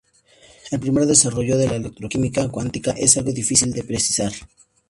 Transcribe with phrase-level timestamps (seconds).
[0.71, 4.31] El primer desarrollo de la electroquímica cuántica es algo difícil de precisar.